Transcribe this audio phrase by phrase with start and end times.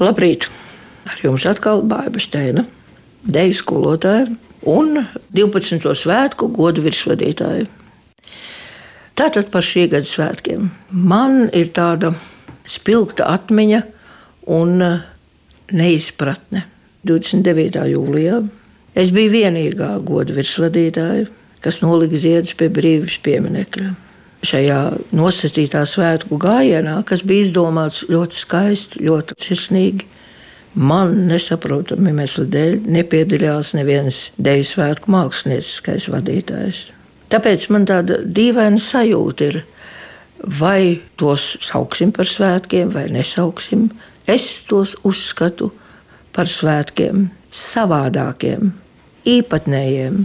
[0.00, 0.46] Labrīt!
[1.04, 2.62] Ar jums atkal Bāba Steina,
[3.20, 4.30] deju skolotāja
[4.72, 4.96] un
[5.36, 5.84] 12.
[5.92, 7.66] svētku godu virsvadītāja.
[9.20, 10.70] Tātad par šī gada svētkiem.
[10.88, 12.14] Man ir tāda
[12.64, 13.82] spilgta atmiņa
[14.56, 14.80] un
[15.68, 16.64] neizpratne.
[17.04, 17.84] 29.
[17.92, 18.40] jūlijā
[18.96, 21.28] es biju vienīgā godu virsvadītāja,
[21.60, 23.98] kas nolika ziedus pie brīvības pieminekļa
[24.46, 24.78] šajā
[25.16, 30.08] nosacītā svētku gājienā, kas bija izdomāts ļoti skaisti, ļoti sirsnīgi.
[30.80, 36.84] Man nesaprotami iemesli dēļ nepiedalījās neviens deju svētku mākslinieckais vadītājs.
[37.30, 39.60] Tāpēc man tāda dīvaina sajūta ir,
[40.60, 43.88] vai tos sauksim par svētkiem, vai nesauksim.
[44.30, 45.72] Es tos uzskatu
[46.34, 48.70] par svētkiem, savādākiem,
[49.26, 50.22] īpatnējiem,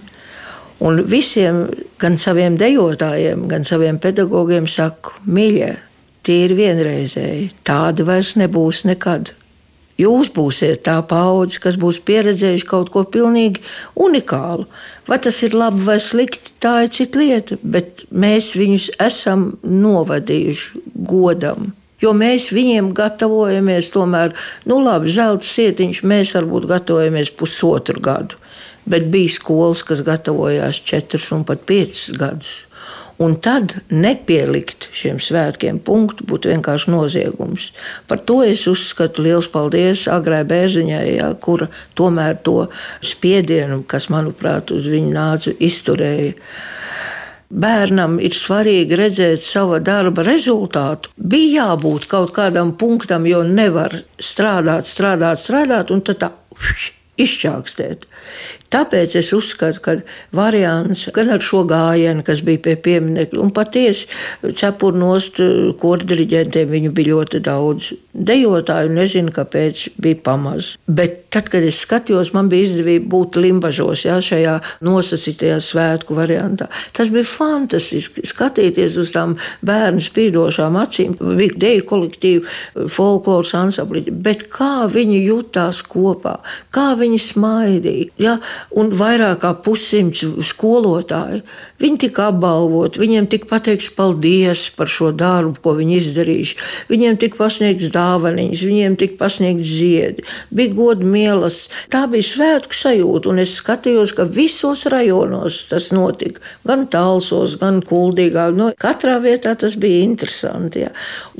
[0.83, 1.69] Un visiem,
[2.01, 5.71] gan saviem dejotājiem, gan saviem pedagogiem saku, mīļie,
[6.25, 9.33] tie ir vienreizēji, tādi vairs nebūs nekad.
[9.95, 13.63] Jūs būsiet tā paudze, kas būs pieredzējuši kaut ko pilnīgi
[13.95, 14.65] unikālu.
[15.07, 20.83] Vai tas ir labi vai slikti, tā ir cita lieta, bet mēs viņus esam novadījuši
[21.07, 21.71] godam.
[22.03, 24.33] Jo mēs viņiem gatavojamies, tomēr,
[24.67, 28.41] nu labi, zelta sietiņš, mēs varbūt gatavojamies pusotru gadu
[28.85, 32.53] bet bija skolas, kas gatavojās četrus un pat piecus gadus.
[33.17, 37.69] Un tad nepielikt šiem svētkiem punktu būtu vienkārši noziegums.
[38.11, 42.65] Par to es uzskatu liels paldies Agrai Bērziņai, ja, kura tomēr to
[42.99, 46.35] spiedienu, kas manuprāt uz viņu nāca, izturēja.
[47.49, 51.11] Bērnam ir svarīgi redzēt sava darba rezultātu.
[51.15, 56.31] Bija jābūt kaut kādam punktam, jo nevar strādāt, strādāt, strādāt, un tad tā
[57.21, 58.05] izčākstēt.
[58.73, 59.95] Tāpēc es uzskatu, ka
[60.35, 64.09] variants gan ar šo gājienu, kas bija pie pieminiekta, un patiesi
[64.43, 65.39] cepurnost
[65.79, 67.93] kordiriģentiem viņu bija ļoti daudz.
[68.15, 70.75] Dejotāju nezinu, kāpēc bija pamaz.
[70.87, 74.55] Bet tad, kad es skatījos, man bija izdevība būt limbažos, jā, šajā
[74.87, 76.69] nosacītajā svētku variantā.
[76.95, 81.17] Tas bija fantastiski skatīties uz tām bērnu spīdošām acīm.
[81.19, 82.55] Bija deju kolektīvu,
[82.91, 86.37] folkloras ansambli, bet kā viņi jutās kopā,
[86.75, 88.11] kā viņi smaidīja.
[88.21, 88.37] Ja?
[88.75, 91.41] un vairāk kā pussimts skolotāju.
[91.81, 96.59] Viņi tika apbalvoti, viņiem tika pateikts paldies par šo darbu, ko viņi izdarījuši.
[96.91, 101.65] Viņiem tika pasniegts dāvaniņas, viņiem tika pasniegts ziedi, bija godu mielas.
[101.93, 106.43] Tā bija svētku sajūta, un es skatījos, ka visos rajonos tas notika.
[106.67, 108.49] Gan tālsos, gan kuldīgā.
[108.55, 110.85] No, nu, katrā vietā tas bija interesanti.
[110.85, 110.91] Ja.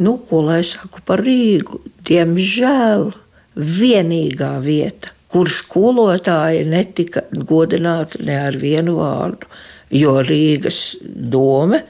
[0.01, 1.83] Nu, ko lai saku par Rīgu?
[2.05, 3.11] Diemžēl
[3.55, 9.49] vienīgā vieta kur skolotāji netika godināti ne ar vienu vārdu,
[9.91, 11.81] jo Rīgas doma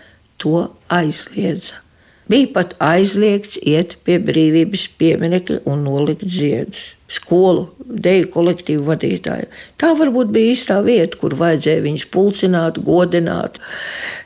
[0.42, 1.85] to aizliedza.
[2.32, 6.92] Bija pat aizliegts iet pie brīvības pieminiekļa un nolikt ziedus.
[7.06, 9.46] Skolu, deju kolektīvu vadītāju.
[9.78, 13.60] Tā varbūt bija īstā vieta, kur vajadzēja viņus pulcināt, godināt.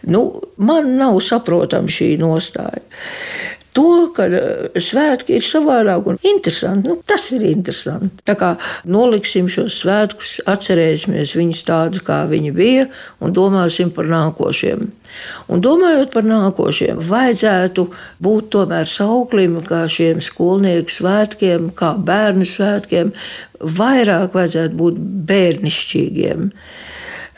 [0.08, 0.24] Nu,
[0.56, 2.80] man nav saprotama šī nostāja
[3.78, 6.90] to, ka eh, svētki ir savādāk un interesanti.
[6.90, 8.12] Nu, tas ir interesanti.
[8.28, 8.54] Tā kā
[8.90, 12.88] noliksim šos svētkus, atcerēsimies viņus tādus, kā viņi bija,
[13.24, 14.88] un domāsim par nākošiem.
[15.50, 17.88] Un domājot par nākošiem, vajadzētu
[18.24, 23.14] būt tomēr sauklim, kā šiem skolnieku svētkiem, kā bērnu svētkiem,
[23.60, 26.52] vairāk vajadzētu būt bērnišķīgiem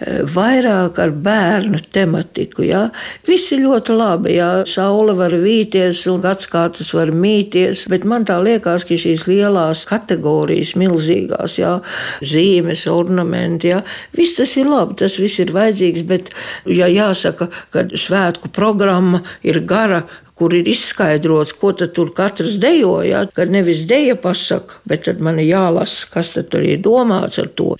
[0.02, 2.66] vairāk ar bērnu tematiku.
[2.66, 2.86] Ja?
[3.28, 8.40] Viss ir ļoti labi, ja saule var vīties un gadsimts var mīties, bet man tā
[8.42, 11.78] liekas, ka šīs lielās kategorijas, milzīgās ja?
[12.26, 13.82] zīmes, ornamenti, ja?
[14.18, 16.34] viss tas ir labi, tas viss ir vajadzīgs, bet
[16.70, 20.04] ja jāsaka, ka svētku programma ir gara,
[20.42, 23.28] kur ir izskaidrots, ko tur katrs dejoja.
[23.38, 27.76] Kad nevis deja pasaka, bet tad man ir jālasa, kas tur ir domāts ar to.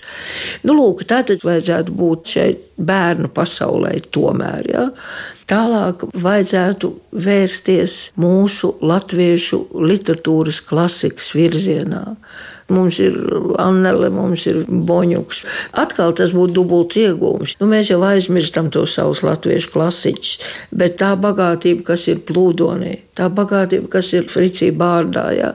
[0.62, 4.70] Nu, lūk, tā tad vajadzētu būt šeit bērnu pasaulē tomēr.
[4.70, 4.86] Ja?
[5.50, 6.92] Tālāk vajadzētu
[7.26, 12.04] vērsties mūsu latviešu literatūras klasikas virzienā
[12.72, 13.16] mums ir
[13.62, 15.42] Annele, mums ir Boņuks.
[15.82, 17.56] Atkal tas būtu dubults iegūms.
[17.60, 20.34] Nu, mēs jau aizmirstam tos savus latviešu klasiķus,
[20.74, 25.52] bet tā bagātība, kas ir plūdonī, tā bagātība, kas ir Fricī bārdā, jā.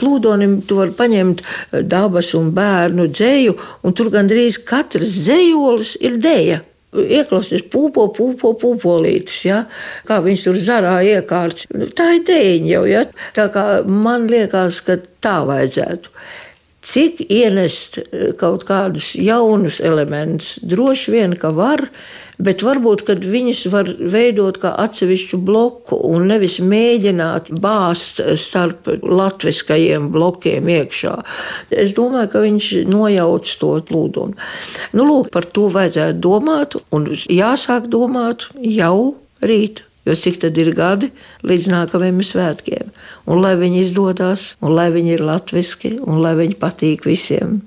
[0.00, 1.42] plūdonim tu var paņemt
[1.84, 6.62] dabas un bērnu dzēju, un tur gandrīz katrs dzējolis ir dēja
[6.96, 9.62] ieklausīties pūpo, pūpo, pūpolītis, ja?
[10.08, 11.68] kā viņš tur zarā iekārts.
[11.96, 13.04] Tā ir dēļ jau, ja?
[13.36, 16.12] tā kā man liekas, ka tā vajadzētu.
[16.86, 21.82] Cik ienest eh, kaut kādus jaunus elementus, droši vien, ka var,
[22.38, 30.70] bet varbūt viņas var veidot kā atsevišķu bloku un nevis mēģināt bāzt starp latviskajiem blokiem
[30.76, 31.16] iekšā.
[31.74, 34.38] Es domāju, ka viņš nojauc to plūdumu.
[34.94, 39.82] Nu, lūk, par to vajadzētu domāt un jāsāk domāt jau rīt.
[40.06, 41.10] Jo cik tad ir gadi
[41.46, 42.92] līdz nākamajiem svētkiem?
[43.26, 47.58] Un lai viņi izdodas, un lai viņi ir latviski, un lai viņi patīk visiem.